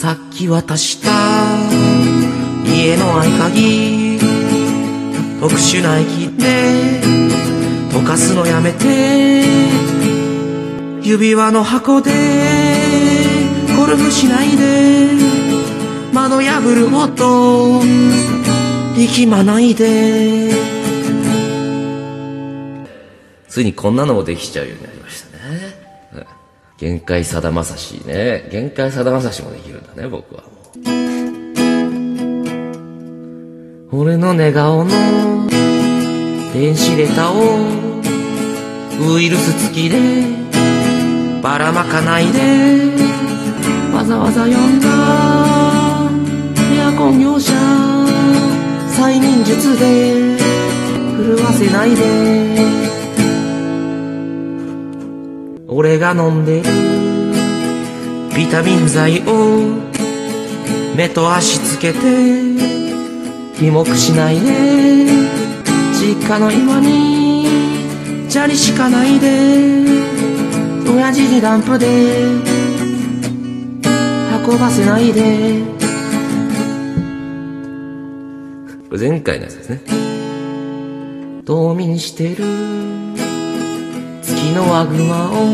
[0.00, 1.10] さっき渡した
[2.66, 4.18] 家の合鍵
[5.40, 7.00] 特殊な液で
[7.90, 9.44] 溶かすのやめて
[11.00, 12.10] 指輪の箱で
[13.76, 15.12] ゴルフしないで
[16.12, 17.80] 窓破るほど
[18.96, 20.50] 力まないで。
[23.48, 25.76] ついにこんなのもできちゃうようになりましたね、
[26.76, 28.48] 限界さだまさしね。
[28.50, 30.42] 限界さだまさしもできるんだね僕は。
[33.92, 34.90] 俺の寝顔の
[36.52, 37.36] 電子レタを
[39.14, 39.98] ウイルス付きで
[41.40, 42.40] ばらまかないで
[43.94, 44.88] わざわざ呼んだ
[46.74, 47.52] エアコン業者
[48.96, 50.36] 催眠術で
[51.16, 52.83] 震わせないで。
[55.66, 56.70] 俺が飲んでる
[58.36, 59.82] ビタミン剤を
[60.96, 61.98] 目と足つけて
[63.54, 65.06] ひもくしないで
[65.94, 67.46] 実家の今に
[68.28, 69.84] 砂利しかないで
[70.90, 71.86] 親父にランプで
[74.46, 75.84] 運ばせないで。
[78.96, 79.80] 前回のやつですね。
[81.44, 82.44] 冬眠してる
[84.44, 85.46] 月のワグマを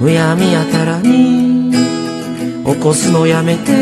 [0.00, 1.70] むやみやたらに
[2.64, 3.72] 起こすのやめて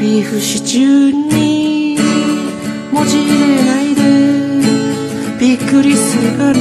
[0.00, 1.98] ビーフシチューに
[2.92, 4.02] 文字入れないで
[5.38, 6.58] びっくりするから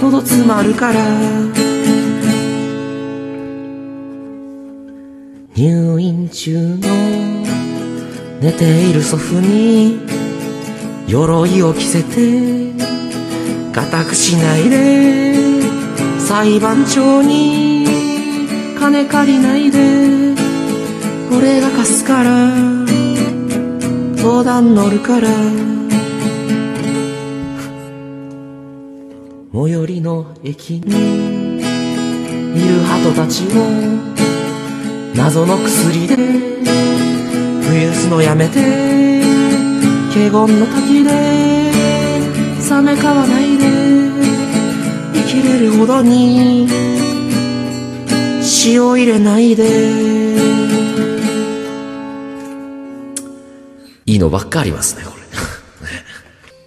[0.00, 0.94] 喉詰まるから
[5.56, 6.88] 入院中の
[8.40, 10.13] 寝ている祖父に
[11.06, 12.72] 鎧を着せて
[13.72, 15.34] 固くしないで
[16.18, 17.86] 裁判長に
[18.78, 20.34] 金借りないで
[21.36, 22.50] 俺が貸すから
[24.16, 25.28] 相談乗るから。
[29.56, 33.50] 最寄りの駅にいる鳩たちを
[35.14, 39.14] 謎の薬で増やすのやめて
[40.14, 41.10] 華厳の滝で
[42.70, 43.64] 冷めかわないで
[45.12, 46.68] 生きれるほどに
[48.64, 50.34] 塩入れないで。
[54.06, 55.22] いいのばっかありますねこれ。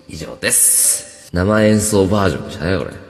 [0.14, 1.30] 以上です。
[1.32, 3.07] 生演奏バージョンでしたねこれ。